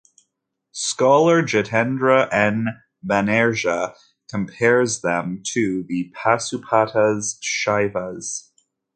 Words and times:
Scholar 0.73 1.43
Jitendra 1.43 2.27
N. 2.33 2.81
Banerjea 3.05 3.93
compares 4.31 5.01
them 5.01 5.43
to 5.53 5.83
the 5.87 6.11
Pasupatas 6.17 7.37
Shaivas. 7.43 8.49